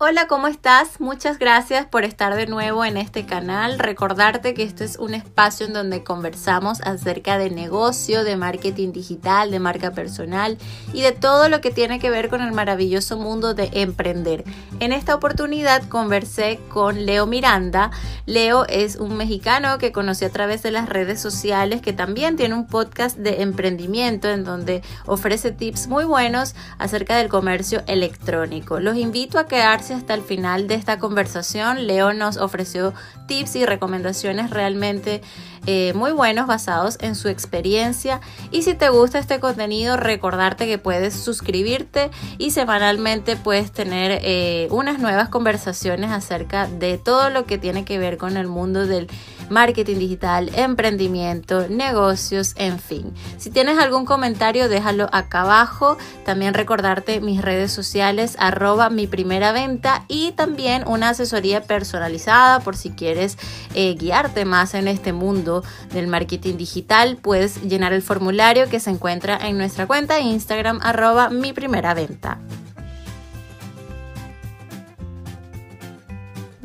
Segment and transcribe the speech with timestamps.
[0.00, 1.00] Hola, ¿cómo estás?
[1.00, 3.80] Muchas gracias por estar de nuevo en este canal.
[3.80, 9.50] Recordarte que esto es un espacio en donde conversamos acerca de negocio, de marketing digital,
[9.50, 10.56] de marca personal
[10.92, 14.44] y de todo lo que tiene que ver con el maravilloso mundo de emprender.
[14.78, 17.90] En esta oportunidad conversé con Leo Miranda.
[18.24, 22.54] Leo es un mexicano que conocí a través de las redes sociales que también tiene
[22.54, 28.78] un podcast de emprendimiento en donde ofrece tips muy buenos acerca del comercio electrónico.
[28.78, 31.86] Los invito a quedarse hasta el final de esta conversación.
[31.86, 32.94] Leo nos ofreció
[33.26, 35.22] tips y recomendaciones realmente
[35.66, 38.20] eh, muy buenos basados en su experiencia.
[38.50, 44.68] Y si te gusta este contenido, recordarte que puedes suscribirte y semanalmente puedes tener eh,
[44.70, 49.08] unas nuevas conversaciones acerca de todo lo que tiene que ver con el mundo del
[49.50, 53.12] marketing digital, emprendimiento, negocios, en fin.
[53.38, 55.96] Si tienes algún comentario, déjalo acá abajo.
[56.24, 62.76] También recordarte mis redes sociales, arroba mi primera venta y también una asesoría personalizada por
[62.76, 63.38] si quieres
[63.74, 65.47] eh, guiarte más en este mundo
[65.92, 67.16] del marketing digital.
[67.16, 72.38] Puedes llenar el formulario que se encuentra en nuestra cuenta Instagram, arroba mi primera venta.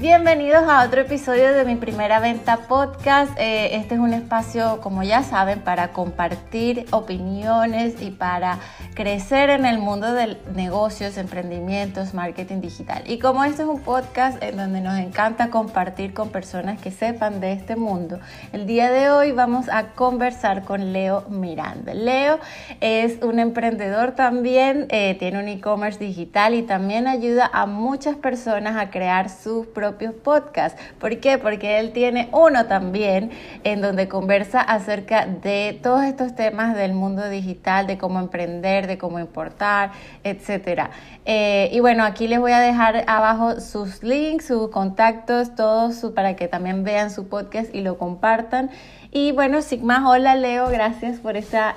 [0.03, 3.31] Bienvenidos a otro episodio de mi primera venta podcast.
[3.39, 8.59] Eh, este es un espacio, como ya saben, para compartir opiniones y para
[8.95, 13.03] crecer en el mundo de negocios, emprendimientos, marketing digital.
[13.05, 17.39] Y como este es un podcast en donde nos encanta compartir con personas que sepan
[17.39, 18.19] de este mundo,
[18.51, 21.93] el día de hoy vamos a conversar con Leo Miranda.
[21.93, 22.41] Leo
[22.81, 28.75] es un emprendedor también, eh, tiene un e-commerce digital y también ayuda a muchas personas
[28.75, 29.92] a crear sus propios
[30.23, 30.79] podcast.
[30.99, 31.37] ¿Por qué?
[31.37, 33.31] Porque él tiene uno también
[33.63, 38.97] en donde conversa acerca de todos estos temas del mundo digital, de cómo emprender, de
[38.97, 39.91] cómo importar,
[40.23, 40.91] etcétera.
[41.25, 46.35] Eh, y bueno, aquí les voy a dejar abajo sus links, sus contactos, todos para
[46.35, 48.69] que también vean su podcast y lo compartan.
[49.11, 51.75] Y bueno, sin más, hola Leo, gracias por, esta,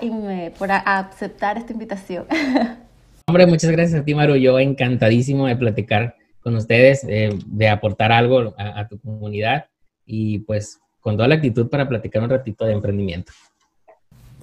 [0.59, 2.27] por aceptar esta invitación.
[3.29, 4.37] Hombre, muchas gracias a ti, Maru.
[4.37, 6.16] Yo encantadísimo de platicar
[6.47, 9.65] con ustedes, eh, de aportar algo a, tu comunidad
[10.05, 13.33] y pues con toda la actitud para platicar un ratito de emprendimiento.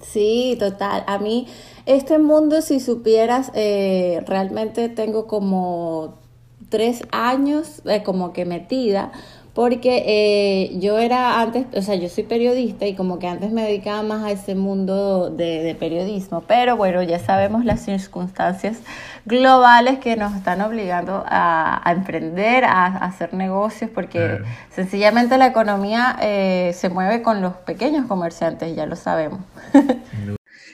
[0.02, 1.02] Sí, total.
[1.06, 1.46] A mí
[1.86, 6.20] este mundo, si supieras, eh, realmente tengo como
[6.68, 9.10] tres años eh, como que metida,
[9.54, 13.62] porque eh, yo era antes, o sea, yo soy periodista y como que antes me
[13.62, 18.78] dedicaba más a ese mundo de, periodismo, pero bueno, ya sabemos las circunstancias
[19.24, 26.72] globales que nos están obligando a, emprender, a, hacer negocios, porque sencillamente la economía eh,
[26.74, 29.38] se mueve con los pequeños comerciantes, ya lo sabemos.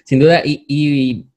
[0.05, 1.31] Sin duda, y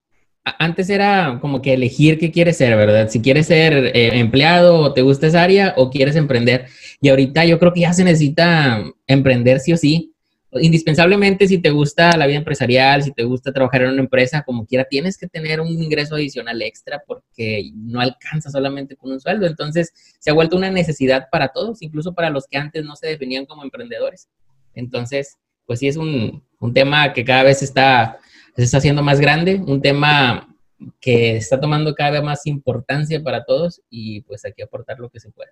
[0.43, 3.09] antes era como que elegir qué quieres ser, ¿verdad?
[3.09, 6.67] Si quieres ser eh, empleado o te gusta esa área o quieres emprender.
[7.03, 10.13] Y ahorita yo creo que ya se necesita emprender sí o sí.
[10.53, 14.65] Indispensablemente si te gusta la vida empresarial, si te gusta trabajar en una empresa, como
[14.65, 19.45] quiera, tienes que tener un ingreso adicional extra porque no alcanza solamente con un sueldo.
[19.45, 23.07] Entonces se ha vuelto una necesidad para todos, incluso para los que antes no se
[23.07, 24.29] definían como emprendedores.
[24.73, 25.35] Entonces,
[25.65, 28.17] pues sí es un, un tema que cada vez está
[28.55, 30.55] se está haciendo más grande, un tema
[31.01, 35.09] que está tomando cada vez más importancia para todos y pues hay que aportar lo
[35.09, 35.51] que se pueda.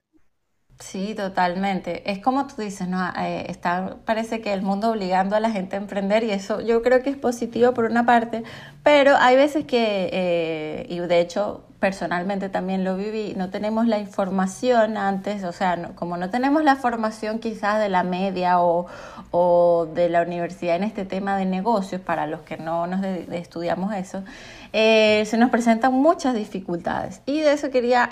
[0.82, 2.12] Sí, totalmente.
[2.12, 3.00] Es como tú dices, ¿no?
[3.16, 6.82] Eh, está, parece que el mundo obligando a la gente a emprender y eso yo
[6.82, 8.44] creo que es positivo por una parte,
[8.82, 14.00] pero hay veces que, eh, y de hecho personalmente también lo viví, no tenemos la
[14.00, 18.88] información antes, o sea, como no tenemos la formación quizás de la media o,
[19.94, 24.24] de la universidad en este tema de negocios, para los que no nos estudiamos eso,
[24.74, 27.22] eh, se nos presentan muchas dificultades.
[27.26, 28.10] Y de eso quería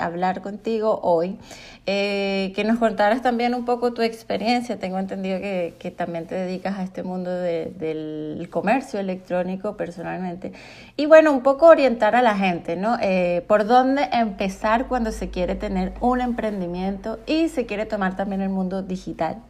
[0.00, 1.38] hablar contigo hoy.
[1.86, 4.78] Eh, que nos contaras también un poco tu experiencia.
[4.78, 10.52] Tengo entendido que, que también te dedicas a este mundo del comercio electrónico personalmente.
[10.96, 12.96] Y bueno, un poco orientar a la gente, ¿no?
[13.02, 18.40] Eh, por dónde empezar cuando se quiere tener un emprendimiento y se quiere tomar también
[18.40, 19.42] el mundo digital.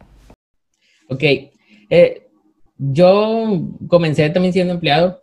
[1.07, 1.23] Ok.
[1.89, 2.27] Eh,
[2.77, 5.21] yo comencé también siendo empleado.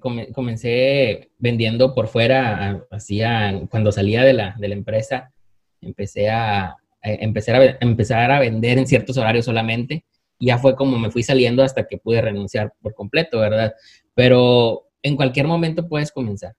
[0.00, 5.32] Comencé vendiendo por fuera, hacía, cuando salía de la, de la empresa,
[5.80, 10.04] empecé a, empezar, a, empezar a vender en ciertos horarios solamente.
[10.38, 13.74] Y ya fue como me fui saliendo hasta que pude renunciar por completo, ¿verdad?
[14.14, 16.54] Pero en cualquier momento puedes comenzar.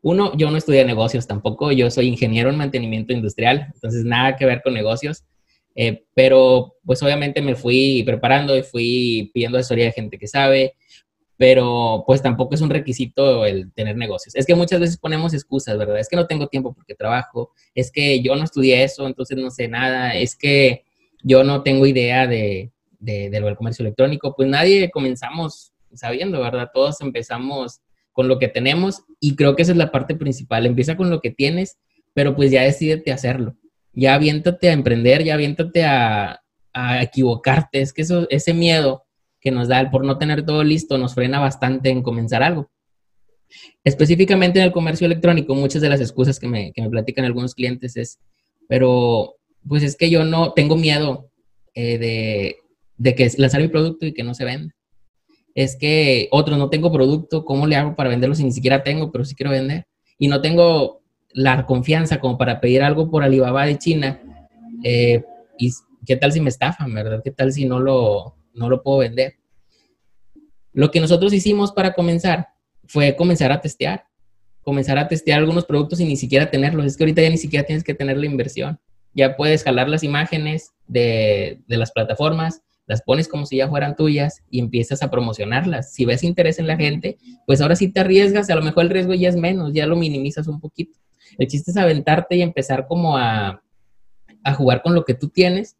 [0.00, 4.46] Uno, yo no estudié negocios tampoco, yo soy ingeniero en mantenimiento industrial, entonces nada que
[4.46, 5.24] ver con negocios,
[5.74, 10.74] eh, pero pues obviamente me fui preparando y fui pidiendo asesoría de gente que sabe.
[11.38, 14.34] Pero pues tampoco es un requisito el tener negocios.
[14.34, 16.00] Es que muchas veces ponemos excusas, ¿verdad?
[16.00, 19.50] Es que no tengo tiempo porque trabajo, es que yo no estudié eso, entonces no
[19.50, 20.84] sé nada, es que
[21.22, 24.34] yo no tengo idea de, de, del comercio electrónico.
[24.34, 26.70] Pues nadie comenzamos sabiendo, ¿verdad?
[26.74, 27.82] Todos empezamos
[28.12, 30.66] con lo que tenemos y creo que esa es la parte principal.
[30.66, 31.78] Empieza con lo que tienes,
[32.14, 33.54] pero pues ya decidete hacerlo.
[33.92, 36.42] Ya aviéntate a emprender, ya aviéntate a,
[36.72, 37.80] a equivocarte.
[37.80, 39.04] Es que eso, ese miedo
[39.48, 42.70] que nos da el por no tener todo listo nos frena bastante en comenzar algo.
[43.82, 47.54] Específicamente en el comercio electrónico, muchas de las excusas que me, que me platican algunos
[47.54, 48.18] clientes es,
[48.68, 49.36] pero
[49.66, 51.30] pues es que yo no tengo miedo
[51.74, 52.56] eh, de,
[52.98, 54.74] de, que lanzar mi producto y que no se venda.
[55.54, 59.10] Es que otro, no tengo producto, ¿cómo le hago para venderlo si ni siquiera tengo,
[59.10, 59.86] pero sí quiero vender?
[60.18, 61.00] Y no tengo
[61.32, 64.20] la confianza como para pedir algo por Alibaba de China.
[64.84, 65.24] Eh,
[65.56, 65.72] ¿Y
[66.04, 67.22] qué tal si me estafan, verdad?
[67.24, 69.34] ¿Qué tal si no lo, no lo puedo vender.
[70.72, 72.48] Lo que nosotros hicimos para comenzar
[72.86, 74.04] fue comenzar a testear,
[74.62, 76.86] comenzar a testear algunos productos y ni siquiera tenerlos.
[76.86, 78.78] Es que ahorita ya ni siquiera tienes que tener la inversión.
[79.14, 84.42] Ya puedes jalar las imágenes de, las plataformas, las pones como si ya fueran tuyas
[84.50, 85.92] y empiezas a promocionarlas.
[85.92, 88.90] Si ves interés en la gente, pues ahora sí te arriesgas, a lo mejor el
[88.90, 90.98] riesgo ya es menos, ya lo minimizas un poquito.
[91.38, 93.62] El chiste es aventarte y empezar como a,
[94.44, 95.77] a jugar con lo que tú tienes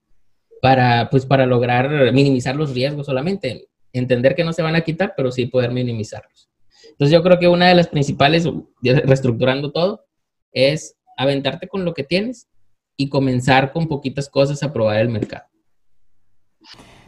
[0.60, 3.68] para, pues, para lograr minimizar los riesgos solamente.
[3.92, 6.50] Entender que no se van a quitar, pero sí poder minimizarlos.
[6.90, 8.48] Entonces yo creo que una de las principales,
[8.82, 10.04] reestructurando todo,
[10.52, 12.48] es aventarte con lo que tienes
[12.96, 15.46] y comenzar con poquitas cosas a probar el mercado.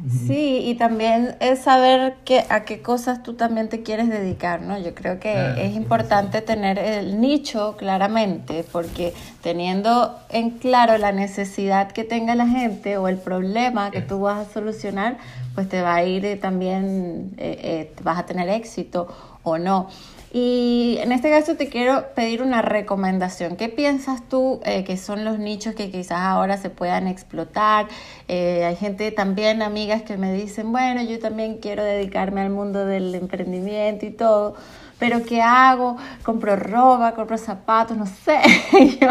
[0.08, 4.78] Sí, y también es saber que, a qué cosas tú también te quieres dedicar, ¿no?
[4.78, 9.12] Yo creo que es importante tener el nicho claramente, porque
[9.42, 14.48] teniendo en claro la necesidad que tenga la gente o el problema que tú vas
[14.48, 15.18] a solucionar,
[15.54, 19.08] pues te va a ir también, eh, eh, vas a tener éxito
[19.42, 19.88] o no.
[20.32, 23.56] Y en este caso te quiero pedir una recomendación.
[23.56, 27.88] ¿Qué piensas tú eh, que son los nichos que quizás ahora se puedan explotar?
[28.28, 32.86] Eh, hay gente también, amigas, que me dicen, bueno, yo también quiero dedicarme al mundo
[32.86, 34.54] del emprendimiento y todo,
[35.00, 35.96] pero ¿qué hago?
[36.22, 38.38] Compro ropa, compro zapatos, no sé.
[39.00, 39.08] yo,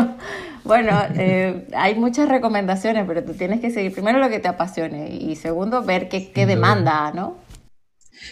[0.63, 5.09] bueno, eh, hay muchas recomendaciones, pero tú tienes que seguir primero lo que te apasione
[5.09, 7.48] y segundo ver qué, qué demanda, ¿no?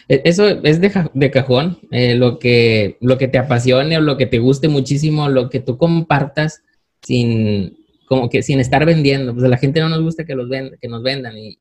[0.07, 4.25] E, eso es de, cajón, eh, lo, que, lo que te apasione o lo que
[4.25, 6.63] te guste muchísimo, lo que tú compartas
[7.01, 9.33] sin, como que sin estar vendiendo.
[9.33, 11.59] Pues a la gente no nos gusta que, los que nos vendan y,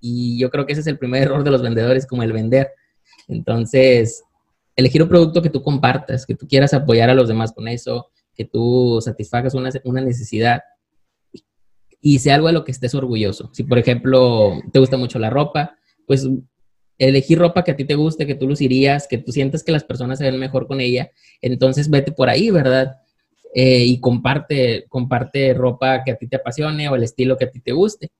[0.00, 2.68] y yo creo que ese es el primer error de los vendedores, como el vender.
[3.26, 4.22] Entonces,
[4.76, 8.10] elegir un producto que tú compartas, que tú quieras apoyar a los demás con eso,
[8.34, 10.62] que tú satisfagas una, una necesidad
[12.00, 13.50] y sea algo de lo que estés orgulloso.
[13.52, 15.76] Si, por ejemplo, te gusta mucho la ropa,
[16.06, 16.28] pues
[16.98, 19.84] elegir ropa que a ti te guste, que tú lucirías, que tú sientas que las
[19.84, 21.10] personas se ven mejor con ella,
[21.40, 22.96] entonces vete por ahí, ¿verdad?
[23.54, 27.50] Eh, y comparte, comparte ropa que a ti te apasione o el estilo que a
[27.50, 28.10] ti te guste.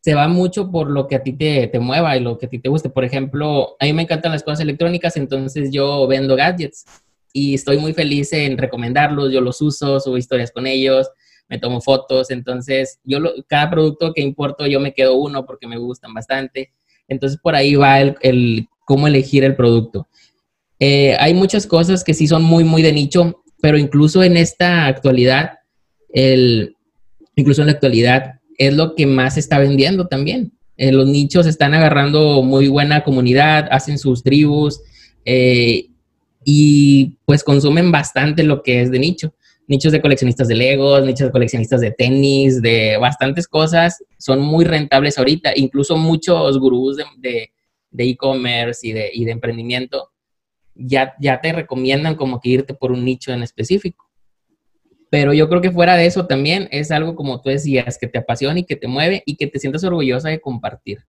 [0.00, 2.48] Se va mucho por lo que a ti te, te mueva y lo que a
[2.48, 2.90] ti te guste.
[2.90, 6.84] Por ejemplo, a mí me encantan las cosas electrónicas, entonces yo vendo gadgets
[7.32, 11.08] y estoy muy feliz en recomendarlos, yo los uso, subo historias con ellos,
[11.48, 15.78] me tomo fotos, entonces yo cada producto que importo yo me quedo uno porque me
[15.78, 16.72] gustan bastante
[17.08, 20.08] entonces por ahí va el, cómo elegir el producto.
[20.78, 24.86] Eh, hay muchas cosas que sí son muy, muy de nicho, pero incluso en esta
[24.86, 25.58] actualidad,
[26.12, 26.76] el,
[27.34, 30.52] incluso en la actualidad, es lo que más se está vendiendo también.
[30.76, 34.80] Eh, los nichos están agarrando muy buena comunidad, hacen sus tribus
[35.24, 35.88] eh,
[36.44, 39.32] y pues consumen bastante lo que es de nicho
[39.68, 44.64] nichos de coleccionistas de Legos, nichos de coleccionistas de tenis, de bastantes cosas, son muy
[44.64, 45.52] rentables ahorita.
[45.56, 47.50] Incluso muchos gurús de
[47.96, 50.10] e-commerce y, de, emprendimiento
[50.74, 54.04] ya, ya te recomiendan como que irte por un nicho en específico.
[55.08, 58.18] Pero yo creo que fuera de eso también es algo como tú decías, que te
[58.18, 61.04] apasiona y que te mueve y que te sientas orgullosa de compartir.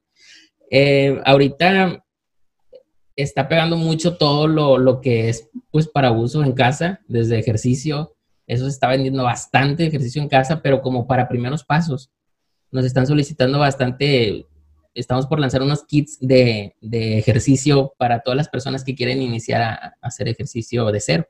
[0.70, 2.06] Eh, ahorita
[3.16, 8.17] está pegando mucho todo lo, lo, que es pues para uso en casa, desde ejercicio,
[8.48, 12.10] eso se está vendiendo bastante ejercicio en casa, pero como para primeros pasos.
[12.72, 14.46] Nos están solicitando bastante,
[14.94, 19.96] estamos por lanzar unos kits de, ejercicio para todas las personas que quieren iniciar a,
[20.02, 21.28] hacer ejercicio de cero.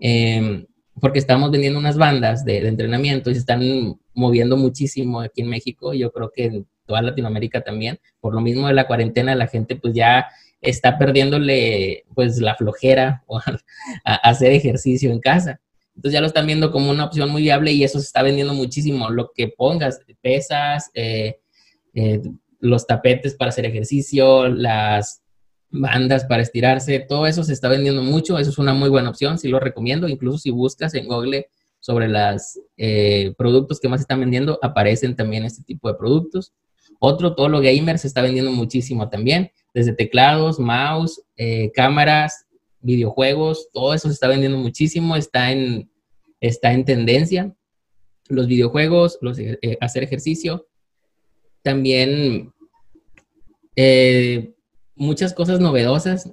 [0.00, 0.66] Em,
[0.98, 5.92] porque estamos vendiendo unas bandas de, entrenamiento y se están moviendo muchísimo aquí en México.
[5.92, 8.00] Yo creo que en toda Latinoamérica también.
[8.18, 10.26] Por lo mismo de la cuarentena, la gente pues ya
[10.62, 13.24] está perdiéndole pues la flojera
[14.04, 15.60] a hacer ejercicio en casa.
[16.00, 18.54] Entonces ya lo están viendo como una opción muy viable y eso se está vendiendo
[18.54, 19.10] muchísimo.
[19.10, 21.40] Lo que pongas, pesas, eh,
[21.92, 22.22] eh,
[22.58, 25.22] los tapetes para hacer ejercicio, las,
[25.68, 29.38] bandas para estirarse, todo eso se está vendiendo mucho, eso es una muy buena opción,
[29.38, 31.48] sí lo recomiendo, incluso si buscas en Google
[31.80, 36.54] sobre los eh, productos que más están vendiendo, aparecen también este tipo de productos.
[36.98, 41.22] Otro, todo lo gamer se está vendiendo muchísimo también, desde teclados, mouse,
[41.74, 42.46] cámaras,
[42.80, 45.89] videojuegos, todo eso se está vendiendo muchísimo, está en,
[46.40, 47.54] está en tendencia.
[48.28, 50.68] Los videojuegos, los, eh, hacer ejercicio,
[51.62, 52.52] también
[54.94, 56.30] muchas cosas novedosas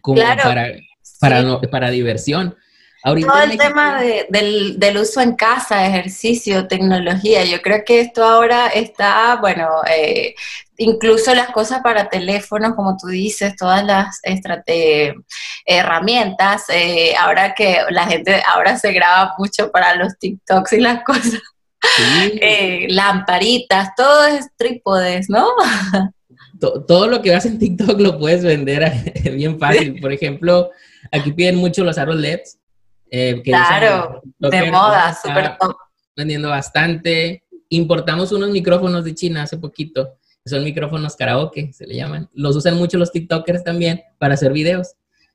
[0.00, 0.76] como para,
[1.20, 2.56] para, para diversión.
[3.02, 9.36] Todo el tema del, uso en casa, ejercicio, tecnología, yo creo que esto ahora está,
[9.36, 10.34] bueno, eh,
[10.76, 14.20] incluso las cosas para teléfonos, como tú dices, todas las
[15.64, 21.02] herramientas, eh, ahora que la gente ahora se graba mucho para los TikToks y las
[21.04, 21.40] cosas,
[21.98, 25.46] eh, lamparitas, todo es trípodes, ¿no?
[26.60, 28.92] todo lo que vas en TikTok lo puedes vender
[29.34, 29.98] bien fácil.
[29.98, 30.70] Por ejemplo,
[31.10, 32.59] aquí piden mucho los aros LEDs
[33.10, 35.76] eh, claro, de moda, súper top.
[36.16, 37.44] Vendiendo bastante.
[37.68, 40.16] Importamos unos micrófonos de China hace poquito.
[40.44, 42.28] Son micrófonos karaoke, se le llaman.
[42.32, 44.94] Los usan mucho los TikTokers también para hacer videos.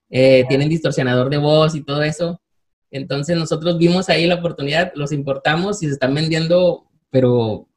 [0.09, 2.41] Eh, tienen distorsionador de voz y todo eso.
[2.91, 7.67] Entonces nosotros vimos ahí la oportunidad, los importamos y se están vendiendo, pero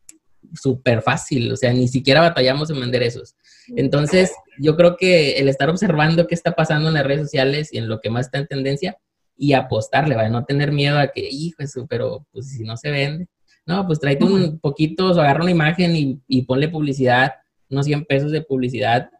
[0.54, 3.34] súper fácil, o sea, ni siquiera batallamos en vender esos.
[3.76, 7.78] Entonces, yo creo que el estar observando qué está pasando en las redes sociales y
[7.78, 8.96] en lo que más está en tendencia,
[9.38, 10.30] y apostarle, ¿vale?
[10.30, 13.28] No tener miedo a que, hijo, eso, pero pues si no se vende.
[13.64, 17.34] No, pues tráete un poquito, o agarra una imagen y, y, ponle publicidad,
[17.70, 19.10] unos 100 pesos de publicidad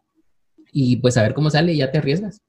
[0.73, 2.43] y pues a ver cómo sale y ya te arriesgas.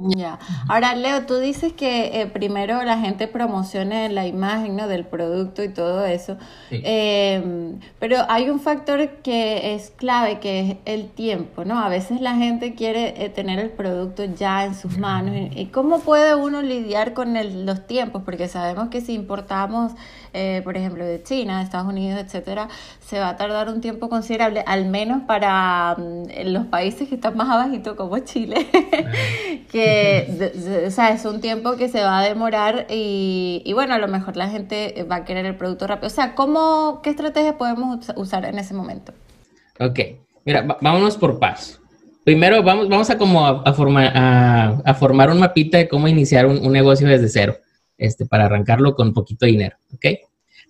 [0.00, 0.38] Ya.
[0.68, 4.86] Ahora, Leo, tú dices que eh, primero la gente promocione la imagen ¿no?
[4.86, 6.36] del producto y todo eso,
[6.70, 11.80] em, pero hay un factor que es clave, que es el tiempo, ¿no?
[11.80, 15.34] A veces la gente quiere eh, tener el producto ya en sus manos.
[15.56, 17.34] ¿Y cómo puede uno lidiar con
[17.66, 18.22] los tiempos?
[18.24, 19.94] Porque sabemos que si importamos,
[20.32, 22.68] eh, por ejemplo, de China, de Estados Unidos, etcétera,
[23.00, 27.36] se va a tardar un tiempo considerable, al menos para mm, los países que están
[27.36, 28.66] más abajito como Chile,
[29.72, 33.98] que o sea, es un tiempo que se va a demorar y, y, bueno, a
[33.98, 36.08] lo mejor la gente va a querer el producto rápido.
[36.08, 39.12] O sea, ¿cómo, ¿qué estrategia podemos usar en ese momento?
[39.80, 40.00] Ok,
[40.44, 41.78] mira, vámonos por paso.
[42.28, 46.58] Primero, vamos, vamos a como a, formar, a, formar un mapita de cómo iniciar un,
[46.58, 47.56] un, negocio desde cero,
[47.98, 50.06] este, para arrancarlo con poquito dinero, ¿ok?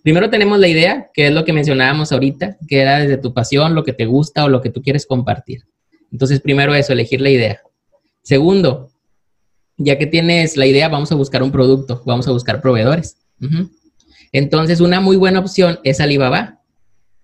[0.01, 3.75] Primero tenemos la idea, que es lo que mencionábamos ahorita, que era desde tu pasión,
[3.75, 5.65] lo que te gusta o lo que tú quieres compartir.
[6.11, 7.61] Entonces, primero eso, elegir la idea.
[8.23, 8.91] Segundo,
[9.77, 13.17] ya que tienes la idea, vamos a buscar un producto, vamos a buscar proveedores.
[14.31, 16.61] Entonces, una muy buena opción es Alibaba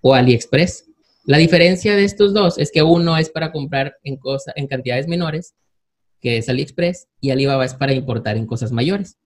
[0.00, 0.84] o AliExpress.
[1.24, 4.18] La diferencia de estos dos es que uno es para comprar en,
[4.54, 5.54] en cantidades menores,
[6.20, 9.18] que es AliExpress, y Alibaba es para importar en cosas mayores.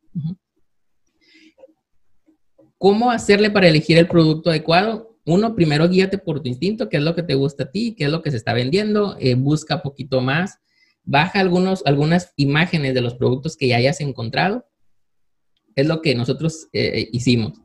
[2.80, 5.14] ¿Cómo hacerle para elegir el producto adecuado?
[5.26, 8.04] Uno, primero guíate por tu instinto, qué es lo que te gusta a ti, qué
[8.04, 10.60] es lo que se está vendiendo, eh, busca poquito más,
[11.04, 14.64] baja algunos, algunas imágenes de los productos que ya hayas encontrado.
[15.76, 17.60] Es lo que nosotros eh, hicimos.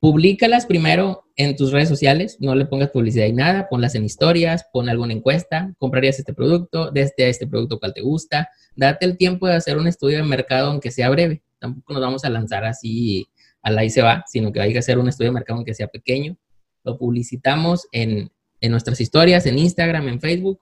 [0.00, 4.66] Publícalas primero en tus redes sociales, no le pongas publicidad y nada, ponlas en historias,
[4.72, 9.16] pon alguna encuesta, comprarías este producto, de este, este producto cual te gusta, date el
[9.16, 12.64] tiempo de hacer un estudio de mercado aunque sea breve, tampoco nos vamos a lanzar
[12.64, 13.28] así
[13.66, 15.74] a la y se va, sino que hay que hacer un estudio de mercado aunque
[15.74, 16.38] sea pequeño,
[16.84, 18.30] lo publicitamos en,
[18.60, 20.60] en nuestras historias, en Instagram, en Facebook,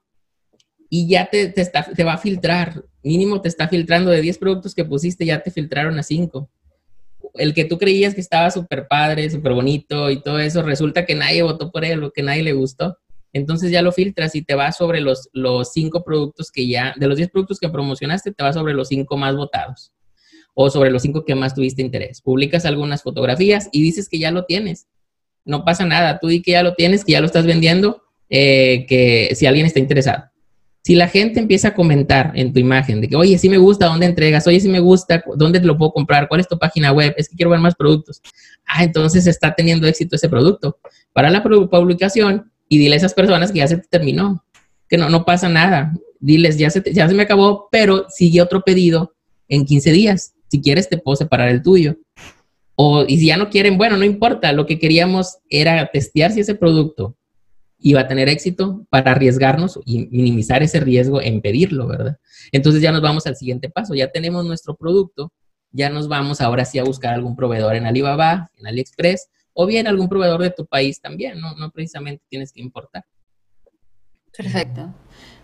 [0.88, 2.82] y ya te, te, va a filtrar.
[3.02, 6.48] Mínimo te está filtrando de 10 productos que pusiste, ya te filtraron a 5.
[7.34, 11.14] El que tú creías que estaba súper padre, súper bonito y todo eso, resulta que
[11.14, 12.96] nadie votó por él o que nadie le gustó.
[13.34, 17.06] Entonces ya lo filtras y te va sobre los, los 5 productos que ya, de
[17.06, 19.93] los 10 productos que promocionaste, te va sobre los 5 más votados
[20.54, 22.20] o sobre los 5 que más tuviste interés.
[22.20, 24.86] Publicas algunas fotografías y dices que ya lo tienes.
[25.44, 28.86] No pasa nada, tú di que ya lo tienes, que ya lo estás vendiendo, eh,
[28.88, 30.24] que si alguien está interesado.
[30.82, 33.86] Si la gente empieza a comentar en tu imagen de que, oye, sí me gusta,
[33.86, 34.46] ¿dónde entregas?
[34.46, 36.28] Oye, sí me gusta, ¿dónde lo puedo comprar?
[36.28, 37.14] ¿Cuál es tu página web?
[37.16, 38.20] Es que quiero ver más productos.
[38.66, 40.78] Ah, entonces está teniendo éxito ese producto.
[41.12, 44.44] Para la publicación y dile a esas personas que ya se te terminó,
[44.88, 45.94] que no, no pasa nada.
[46.20, 49.14] Diles, ya se, ya se me acabó, pero sigue otro pedido
[49.48, 50.33] en 15 días.
[50.54, 51.96] Si quieres, te puedo separar el tuyo.
[52.76, 54.52] O, y si ya no quieren, bueno, no importa.
[54.52, 57.16] Lo que queríamos era testear si ese producto
[57.92, 62.18] va a tener éxito para arriesgarnos y minimizar ese riesgo en pedirlo, ¿verdad?
[62.52, 65.32] Entonces ya nos vamos al siguiente paso, ya tenemos nuestro producto,
[65.72, 69.88] ya nos vamos ahora sí a buscar algún proveedor en Alibaba, en AliExpress, o bien
[69.88, 73.04] algún proveedor de tu país también, no, no precisamente tienes que importar.
[74.36, 74.94] Perfecto.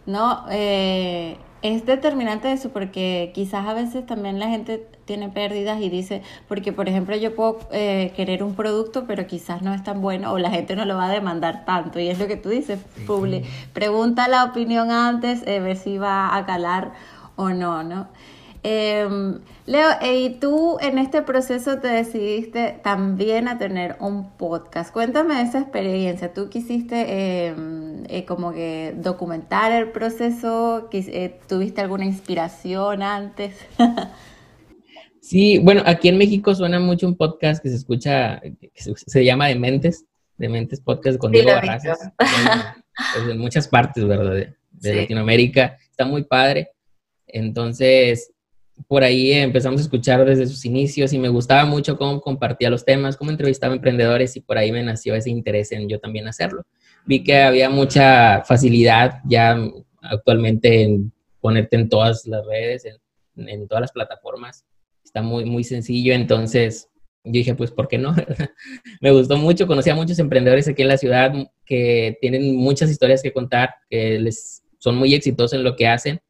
[0.07, 0.47] ¿no?
[0.53, 6.23] Eh, es determinante eso porque quizás a veces también la gente tiene pérdidas y dice,
[6.49, 10.33] porque por ejemplo yo puedo eh, querer un producto pero quizás no es tan bueno
[10.33, 12.79] o la gente no lo va a demandar tanto y es lo que tú dices,
[13.07, 16.93] Publi, pregunta la opinión antes, eh, ver si va a calar
[17.37, 18.09] o no, ¿no?
[18.63, 24.93] Em, Leo, y tú en este proceso te decidiste también a tener un podcast.
[24.93, 26.35] Cuéntame esa experiencia.
[26.35, 30.89] ¿Tú quisiste em, eh, como que documentar el proceso?
[30.93, 33.57] Eh, ¿Tuviste alguna inspiración antes?
[35.23, 39.49] sí, bueno, aquí en México suena mucho un podcast que se escucha, que se, llama
[39.49, 40.05] Dementes,
[40.37, 42.11] Dementes Podcast con Diego Barrazas.
[42.17, 44.35] Pues, en muchas partes, ¿verdad?
[44.73, 45.79] De, Latinoamérica.
[45.91, 46.71] Está muy padre.
[47.27, 48.33] Entonces,
[48.89, 52.85] por ahí empezamos a escuchar desde sus inicios y me gustaba mucho cómo compartía los
[52.85, 56.65] temas, cómo entrevistaba emprendedores y por ahí me nació ese interés en yo también hacerlo.
[57.07, 59.59] Vi que había mucha facilidad ya
[60.03, 62.85] actualmente en ponerte en todas las redes,
[63.37, 64.65] en, todas las plataformas.
[65.05, 66.89] Está muy, muy sencillo, entonces
[67.25, 68.15] yo dije, pues, ¿por qué no?
[69.01, 71.33] me gustó mucho, conocí a muchos emprendedores aquí en la ciudad
[71.65, 76.21] que tienen muchas historias que contar, que les son muy exitosos en lo que hacen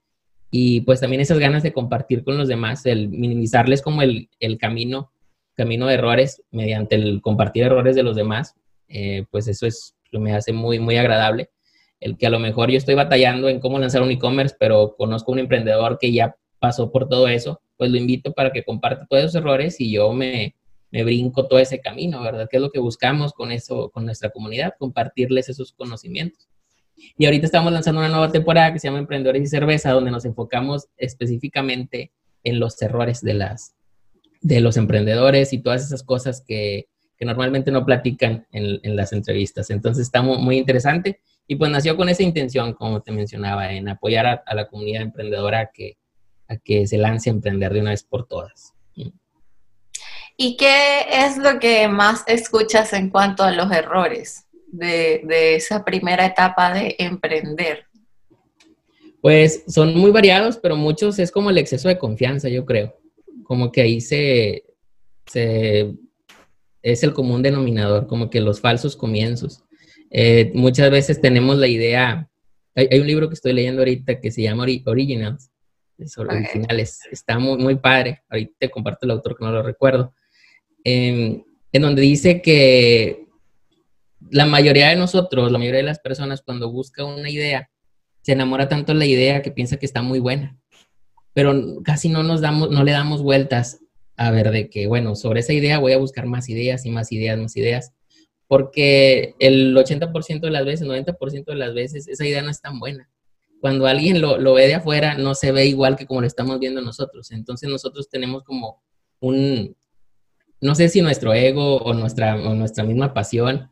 [0.50, 4.59] y pues también esas ganas de compartir con los demás, el minimizarles como el, el
[4.59, 5.12] camino,
[5.54, 8.57] camino de errores mediante el compartir errores de los demás,
[8.88, 11.50] eh, pues eso es lo me hace muy, muy agradable.
[12.00, 15.33] El que a lo mejor yo estoy batallando en cómo lanzar un e-commerce, pero conozco
[15.33, 19.25] un emprendedor que ya pasó por todo eso, pues lo invito para que comparta todos
[19.25, 20.57] esos errores y yo me,
[20.90, 22.49] me brinco todo ese camino, ¿verdad?
[22.50, 24.75] ¿Qué es lo que buscamos con eso, con nuestra comunidad?
[24.78, 26.50] Compartirles esos conocimientos.
[27.16, 30.25] Y ahorita estamos lanzando una nueva temporada que se llama Emprendedores y Cerveza, donde nos
[30.25, 32.12] enfocamos específicamente
[32.45, 33.75] en los errores de, las,
[34.40, 36.88] de los emprendedores y todas esas cosas que,
[37.21, 39.69] que normalmente no platican en, en, las entrevistas.
[39.69, 44.42] Entonces está muy, interesante y pues nació con esa intención, como te mencionaba, en apoyar
[44.47, 45.99] a, la comunidad emprendedora a que,
[46.49, 48.73] a que se lance a emprender de una vez por todas.
[50.35, 54.47] ¿Y qué es lo que más escuchas en cuanto a los errores?
[54.73, 57.87] De, esa primera etapa de emprender?
[59.21, 62.97] Pues son muy variados, pero muchos es como el exceso de confianza, yo creo.
[63.44, 64.64] Como que ahí se,
[66.83, 69.62] es el común denominador, como que los falsos comienzos.
[70.11, 72.29] Eh, muchas veces tenemos la idea,
[72.75, 75.51] hay, un libro que estoy leyendo ahorita que se llama Originals,
[76.07, 80.14] sobre originales, está muy, muy padre, ahorita te comparto el autor que no lo recuerdo,
[80.83, 81.42] em,
[81.73, 83.27] en donde dice que
[84.31, 87.71] la mayoría de nosotros, la mayoría de las personas, cuando busca una idea,
[88.23, 90.59] se enamora tanto de la idea que piensa que está muy buena.
[91.33, 93.81] Pero casi no nos damos, no le damos vueltas
[94.16, 97.12] a ver de que, bueno, sobre esa idea voy a buscar más ideas y más
[97.12, 97.93] ideas, más ideas.
[98.47, 102.61] Porque el 80% de las veces, el 90% de las veces, esa idea no es
[102.61, 103.09] tan buena.
[103.61, 106.59] Cuando alguien lo, lo ve de afuera, no se ve igual que como lo estamos
[106.59, 107.31] viendo nosotros.
[107.31, 108.83] Entonces nosotros tenemos como
[109.21, 109.77] un,
[110.61, 113.71] no sé si nuestro ego o nuestra, o nuestra misma pasión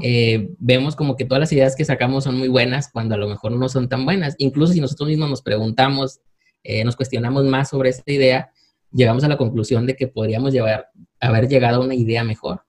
[0.00, 3.28] eh, vemos como que todas las ideas que sacamos son muy buenas cuando a lo
[3.28, 4.36] mejor no son tan buenas.
[4.38, 6.20] Incluso si nosotros mismos nos preguntamos,
[6.62, 8.52] eh, nos cuestionamos más sobre esta idea,
[8.92, 12.62] llegamos a la conclusión de que podríamos llevar, haber llegado a una idea mejor.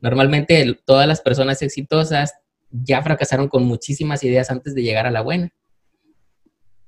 [0.00, 2.34] Normalmente todas las personas exitosas
[2.70, 5.52] ya fracasaron con muchísimas ideas antes de llegar a la buena.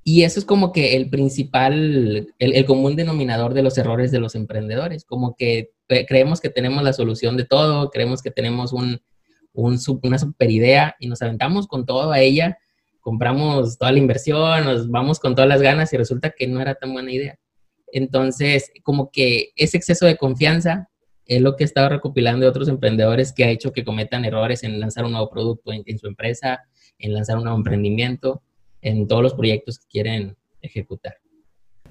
[0.03, 4.19] Y eso es como que el principal, el, el común denominador de los errores de
[4.19, 9.01] los emprendedores, como que creemos que tenemos la solución de todo, creemos que tenemos un,
[9.53, 12.59] una super idea y nos aventamos con todo a ella,
[13.01, 16.75] compramos toda la inversión, nos vamos con todas las ganas y resulta que no era
[16.75, 17.39] tan buena idea.
[17.93, 20.89] Entonces, como que ese exceso de confianza
[21.27, 24.63] es lo que he estado recopilando de otros emprendedores que ha hecho que cometan errores
[24.63, 26.61] en lanzar un nuevo producto en su empresa,
[26.99, 28.43] en lanzar un nuevo emprendimiento,
[28.83, 31.17] en todos los proyectos que quieren ejecutar.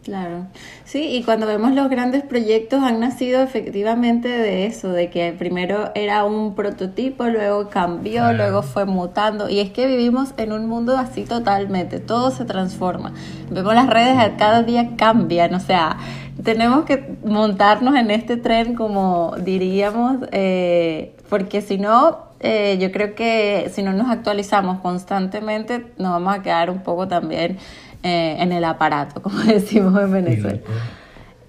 [0.01, 0.47] Claro,
[0.85, 5.91] sí, y cuando vemos los grandes proyectos han nacido efectivamente de eso, de que primero
[5.93, 10.97] era un prototipo, luego cambió, luego fue mutando, y es que vivimos en un mundo
[10.97, 13.13] así totalmente, todo se transforma.
[13.51, 15.97] Vemos las redes, cada día cambian, o sea,
[16.43, 23.15] tenemos que montarnos en este tren como diríamos, eh, porque si no, eh, yo creo
[23.15, 27.57] que si no nos actualizamos constantemente, nos vamos a quedar un poco también
[28.03, 30.59] eh, en el aparato, como decimos en Venezuela.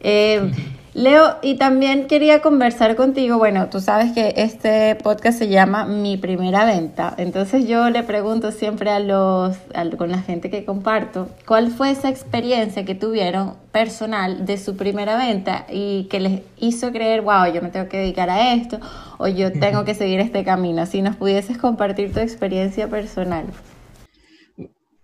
[0.01, 0.51] Eh,
[0.93, 6.17] Leo, y también quería conversar contigo, bueno, tú sabes que este podcast se llama Mi
[6.17, 9.57] Primera Venta, entonces yo le pregunto siempre a los,
[9.97, 15.17] con la gente que comparto, ¿cuál fue esa experiencia que tuvieron personal de su primera
[15.17, 18.81] venta y que les hizo creer, wow, yo me tengo que dedicar a esto
[19.19, 20.87] o yo tengo que seguir este camino?
[20.87, 23.45] Si nos pudieses compartir tu experiencia personal.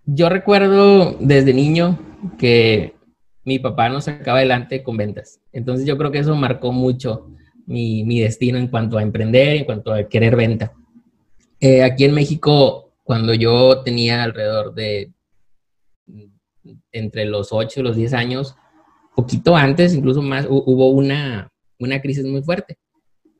[0.06, 1.98] Yo recuerdo desde niño
[2.38, 2.94] que
[3.44, 5.40] mi papá nos sacaba adelante con ventas.
[5.52, 7.28] Entonces yo creo que eso marcó mucho
[7.66, 10.72] mi, destino en cuanto a emprender, en cuanto a querer venta.
[11.60, 15.12] Eh, aquí en México, cuando yo tenía alrededor de
[16.92, 18.56] entre los 8 y los 10 años,
[19.14, 22.78] poquito antes, incluso más, hubo una, una crisis muy fuerte.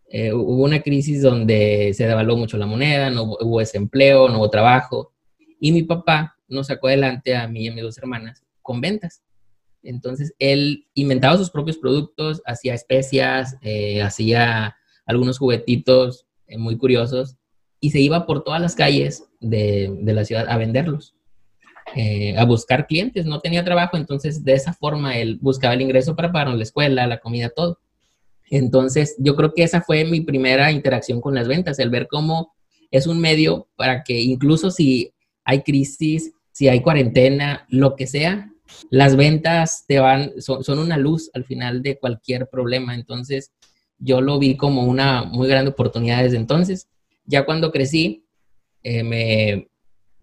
[0.09, 4.51] Eh, hubo una crisis donde se devaluó mucho la moneda, no hubo, desempleo, no hubo
[4.51, 5.13] trabajo.
[5.61, 9.23] Y mi papá nos sacó adelante a mí y a mis dos hermanas con ventas.
[9.83, 17.37] Entonces, él inventaba sus propios productos, hacía especias, eh, hacía algunos juguetitos eh, muy curiosos
[17.79, 21.15] y se iba por todas las calles de, de la ciudad a venderlos,
[22.37, 23.27] a buscar clientes.
[23.27, 27.07] No tenía trabajo, entonces de esa forma él buscaba el ingreso para pagar la escuela,
[27.07, 27.79] la comida, todo.
[28.51, 32.55] Entonces, yo creo que esa fue mi primera interacción con las ventas, el ver cómo
[32.91, 35.13] es un medio para que incluso si
[35.45, 38.51] hay crisis, si hay cuarentena, lo que sea,
[38.89, 42.95] las ventas te van, son, una luz al final de cualquier problema.
[42.95, 43.53] Entonces,
[43.99, 46.89] yo lo vi como una muy grande oportunidad desde entonces.
[47.27, 48.25] Ya cuando crecí,
[48.83, 49.69] eh, me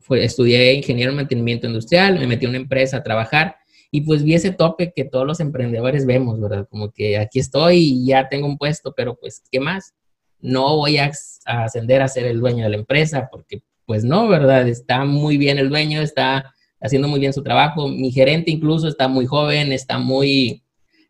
[0.10, 3.58] estudié ingeniero en mantenimiento industrial, me metí a una empresa a trabajar
[3.92, 6.68] y pues vi ese tope que todos los emprendedores vemos, ¿verdad?
[6.68, 9.94] Como que aquí estoy y ya tengo un puesto, pero pues, ¿qué más?
[10.40, 11.12] No voy a,
[11.46, 14.68] ascender a ser el dueño de la empresa porque pues no, ¿verdad?
[14.68, 17.88] Está muy bien el dueño, está haciendo muy bien su trabajo.
[17.88, 20.64] Mi gerente incluso está muy joven, está muy,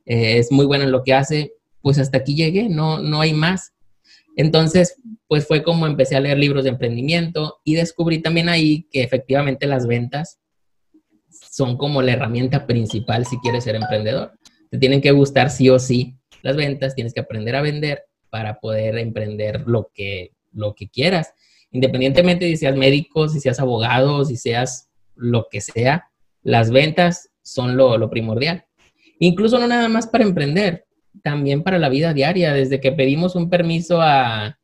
[0.05, 1.53] eh, es muy bueno en lo que hace.
[1.81, 3.73] Pues hasta aquí llegué, no, no hay más.
[4.35, 4.95] Entonces,
[5.27, 9.67] pues fue como empecé a leer libros de emprendimiento y descubrí también ahí que efectivamente
[9.67, 10.39] las ventas
[11.29, 14.33] son como la herramienta principal si quieres ser emprendedor.
[14.69, 18.59] Te tienen que gustar sí o sí las ventas, tienes que aprender a vender para
[18.59, 21.33] poder emprender lo que, lo que quieras.
[21.73, 26.09] Independientemente de si seas médico, si seas abogado, si seas lo que sea,
[26.41, 28.65] las ventas son lo, lo primordial.
[29.19, 30.85] Incluso no nada más para emprender,
[31.23, 34.59] también para la vida diaria, desde que pedimos un permiso a,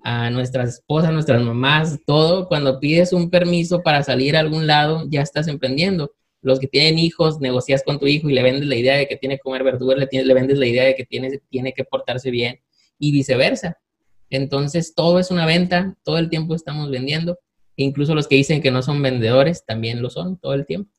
[0.00, 5.04] a nuestras esposas, nuestras mamás, todo, cuando pides un permiso para salir a algún lado,
[5.08, 6.12] ya estás emprendiendo.
[6.40, 9.16] Los que tienen hijos, negocias con tu hijo y le vendes la idea de que
[9.16, 12.30] tiene que comer verduras, le, le vendes la idea de que tiene, tiene que portarse
[12.30, 12.60] bien
[12.98, 13.76] y viceversa.
[14.30, 17.38] Entonces, todo es una venta, todo el tiempo estamos vendiendo.
[17.76, 20.90] incluso los que dicen que no son vendedores, también lo son todo el tiempo.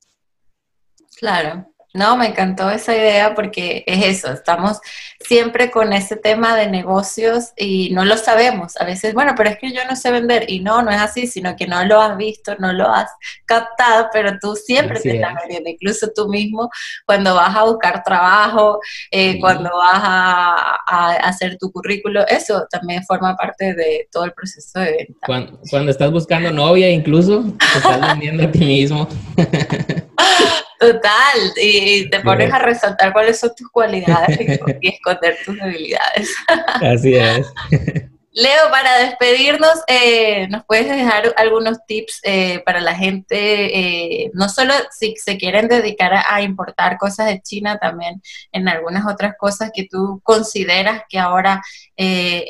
[1.17, 4.79] Claro, no, me encantó esa idea porque es eso, estamos
[5.19, 8.77] siempre con ese tema de negocios y no lo sabemos.
[8.79, 11.25] A veces, bueno, pero es que yo no sé vender y no, no es así,
[11.25, 13.09] sino que no lo has visto, no lo has
[13.45, 16.69] captado, pero tú siempre te estás vendiendo, incluso tú mismo
[17.05, 20.75] cuando vas a buscar trabajo, eh, cuando vas a,
[21.23, 25.25] hacer tu currículo, eso también forma parte de todo el proceso de venta.
[25.25, 29.07] Cuando, cuando estás buscando novia, incluso, te estás vendiendo a ti mismo.
[30.79, 34.39] Total, y te pones a resaltar cuáles son tus cualidades
[34.81, 36.33] y esconder tus debilidades.
[36.81, 37.51] Así es.
[38.31, 43.35] Leo, para despedirnos, eh, ¿nos puedes dejar algunos tips eh, para la gente?
[44.25, 49.11] Eh, no solo si se quieren dedicar a, importar cosas de China, también en algunas
[49.11, 51.61] otras cosas que tú consideras que ahora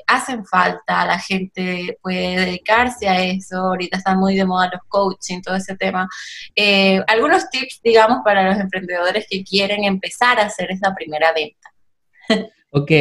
[0.06, 5.42] hacen falta, la gente puede dedicarse a eso, ahorita están muy de moda los coaching,
[5.42, 6.08] todo ese tema.
[7.08, 11.70] algunos tips, digamos, para los emprendedores que quieren empezar a hacer esa primera venta.
[12.72, 12.92] Ok,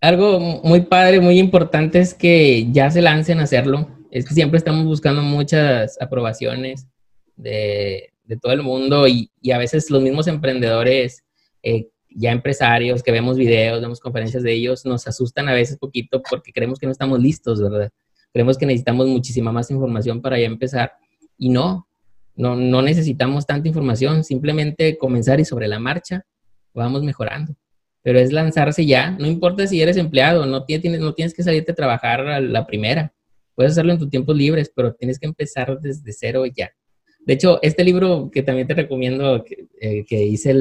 [0.00, 3.88] algo muy padre, muy importante es que ya se lancen a hacerlo.
[4.10, 6.88] Es que siempre estamos buscando muchas aprobaciones
[7.36, 8.10] de,
[8.40, 11.24] todo el mundo y, a veces los mismos emprendedores,
[11.62, 16.22] eh, ya empresarios que vemos videos, vemos conferencias de ellos, nos asustan a veces poquito
[16.28, 17.90] porque creemos que no estamos listos, ¿verdad?
[18.32, 20.92] Creemos que necesitamos muchísima más información para ya empezar
[21.36, 21.88] y no,
[22.36, 26.24] no, no necesitamos tanta información, simplemente comenzar y sobre la marcha
[26.72, 27.54] vamos mejorando
[28.02, 31.72] pero es lanzarse ya, no importa si eres empleado, no tienes, no tienes que salirte
[31.72, 33.12] a trabajar a la primera,
[33.54, 36.70] puedes hacerlo en tus tiempos libres, pero tienes que empezar desde cero ya.
[37.26, 40.54] De hecho, este libro que también te recomiendo, que, eh, hice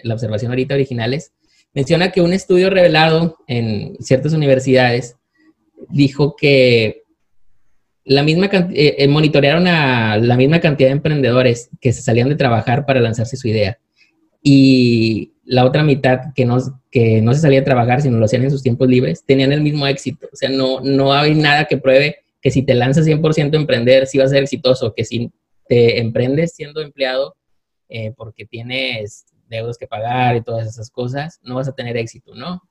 [0.00, 1.32] la observación ahorita originales,
[1.74, 5.16] menciona que un estudio revelado en ciertas universidades
[5.90, 7.02] dijo que
[8.04, 12.36] la misma eh, eh, monitorearon a la misma cantidad de emprendedores que se salían de
[12.36, 13.78] trabajar para lanzarse su idea.
[14.42, 16.58] Y la otra mitad que no,
[16.90, 19.62] que no se salía a trabajar, sino lo hacían en sus tiempos libres, tenían el
[19.62, 20.28] mismo éxito.
[20.32, 24.06] O sea, no, no hay nada que pruebe que si te lanzas 100% a emprender,
[24.06, 25.32] sí va a ser exitoso, que si
[25.68, 27.34] te emprendes siendo empleado
[27.88, 32.34] eh, porque tienes deudas que pagar y todas esas cosas, no vas a tener éxito,
[32.34, 32.62] ¿no?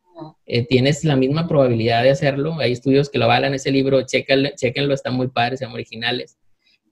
[0.45, 2.59] Eh, tienes la misma probabilidad de hacerlo.
[2.59, 3.53] Hay estudios que lo avalan.
[3.53, 6.37] Ese libro, chéquenlo, chéquenlo están muy padres, son originales.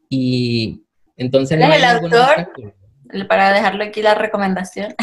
[0.10, 0.84] Y
[1.18, 2.52] Entonces, ¿Eres el autor?
[3.28, 4.96] Para dejarlo aquí la recomendación.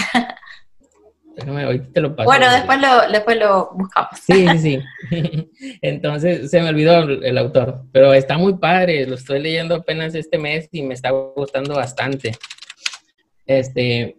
[1.37, 2.27] Déjame, ahorita te lo paso.
[2.27, 4.11] Bueno, después lo, después lo buscamos.
[4.21, 4.59] Sí, sí,
[5.11, 5.51] sí.
[5.83, 10.39] Entonces, se me olvidó el, autor, pero está muy padre, lo estoy leyendo apenas este
[10.39, 12.33] mes y me está gustando bastante.
[13.47, 14.19] Este,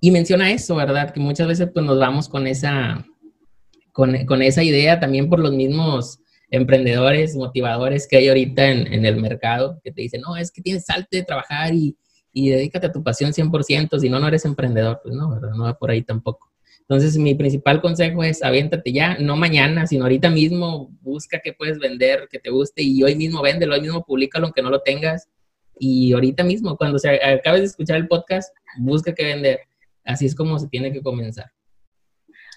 [0.00, 1.12] y menciona eso, ¿verdad?
[1.12, 3.04] Que muchas veces pues nos vamos con esa,
[3.92, 6.18] con, con esa idea también por los mismos
[6.50, 10.62] emprendedores, motivadores que hay ahorita en, en, el mercado, que te dicen, no, es que
[10.62, 11.96] tienes salte de trabajar y,
[12.38, 15.00] y dedícate a tu pasión 100%, si no, no eres emprendedor.
[15.02, 15.50] Pues no, ¿verdad?
[15.56, 16.52] No va por ahí tampoco.
[16.82, 21.80] Entonces, mi principal consejo es aviéntate ya, no mañana, sino ahorita mismo, busca qué puedes
[21.80, 25.28] vender, que te guste y hoy mismo véndelo, hoy mismo públicalo aunque no lo tengas.
[25.80, 29.60] Y ahorita mismo, cuando se acabes de escuchar el podcast, busca qué vender.
[30.04, 31.50] Así es como se tiene que comenzar.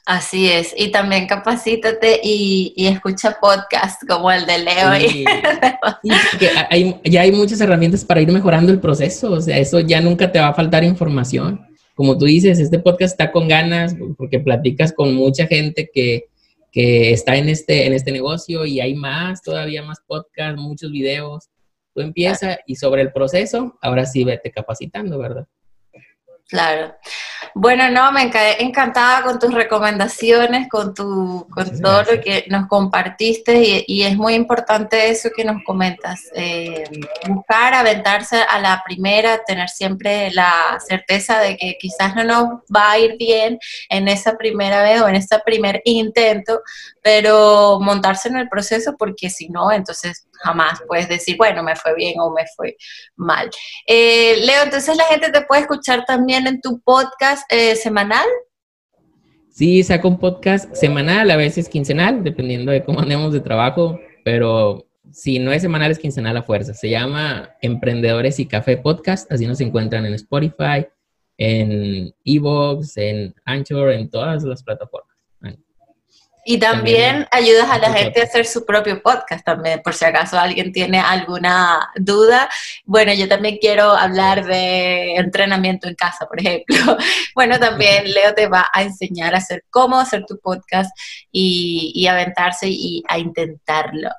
[0.05, 4.95] Así es, y también capacítate y, escucha podcasts como el de Leo.
[4.99, 5.25] Sí,
[7.03, 10.39] ya hay muchas herramientas para ir mejorando el proceso, o sea, eso ya nunca te
[10.39, 11.67] va a faltar información.
[11.93, 16.25] Como tú dices, este podcast está con ganas porque platicas con mucha gente que,
[16.73, 21.49] está en este, en este negocio y hay más, todavía más podcasts, muchos videos.
[21.93, 25.47] Tú empieza y sobre el proceso, ahora sí vete capacitando, ¿verdad?
[26.47, 26.95] Claro.
[27.53, 33.83] Bueno, no, me encantada con tus recomendaciones, con, tu, con todo lo que nos compartiste
[33.87, 36.29] y, es muy importante eso que nos comentas.
[36.33, 36.83] Eh,
[37.27, 42.91] buscar, aventarse a la primera, tener siempre la certeza de que quizás no nos va
[42.91, 43.59] a ir bien
[43.89, 46.61] en esa primera vez o en ese primer intento,
[47.01, 51.95] pero montarse en el proceso porque si no, entonces jamás puedes decir, bueno, me fue
[51.95, 52.75] bien o me fue
[53.15, 53.49] mal.
[53.87, 58.25] Eh, Leo, entonces la gente te puede escuchar también en tu podcast eh, semanal.
[59.49, 64.87] Sí, saco un podcast semanal, a veces quincenal, dependiendo de cómo andemos de trabajo, pero
[65.11, 66.73] si no es semanal, es quincenal a fuerza.
[66.73, 70.87] Se llama Emprendedores y Café Podcast, así nos encuentran en Spotify,
[71.37, 75.10] en Evox, en Anchor, en todas las plataformas.
[76.43, 80.39] Y también, ayudas a la gente a hacer su propio podcast también, por si acaso
[80.39, 82.49] alguien tiene alguna duda.
[82.83, 86.75] Bueno, yo también quiero hablar de entrenamiento en casa, por ejemplo.
[87.33, 90.91] Bueno, también Leo te va a enseñar a hacer cómo hacer tu podcast
[91.31, 94.09] y, y aventarse y a intentarlo.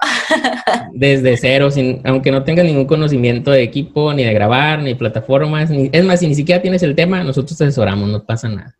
[0.92, 5.70] Desde cero, sin, aunque no tengas ningún conocimiento de equipo, ni de grabar, ni plataformas,
[5.70, 8.74] ni, es más, si ni siquiera tienes el tema, nosotros te asesoramos, no pasa nada.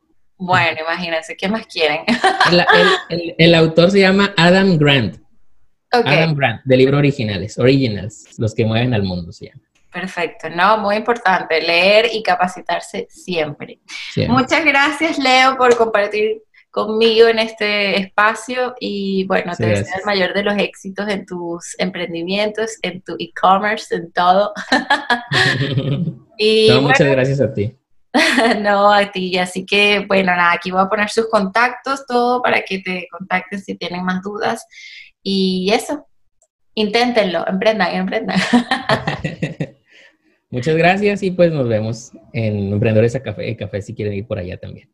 [0.45, 2.01] Bueno, imagínense, ¿qué más quieren?
[3.39, 5.19] el, autor se llama Adam Grant.
[5.93, 9.63] Adam Grant, de libros originales, Originals, los que mueven al mundo se llama.
[9.93, 13.79] Perfecto, no, muy importante, leer y capacitarse siempre.
[14.27, 20.35] Muchas gracias, Leo, por compartir conmigo en este espacio y bueno, te deseo el mayor
[20.35, 24.53] de los éxitos en tus emprendimientos, en tu e-commerce, en todo.
[26.39, 27.77] y muchas gracias a ti.
[28.61, 29.39] no, a ti.
[29.39, 33.61] Así que, bueno, nada, aquí voy a poner sus contactos, todo para que te contacten
[33.61, 34.67] si tienen más dudas.
[35.23, 36.07] Y eso,
[36.75, 38.39] inténtenlo, emprendan, emprendan.
[40.51, 44.39] Muchas gracias y pues nos vemos en Emprendedores a Café, Café si quieren ir por
[44.39, 44.91] allá también.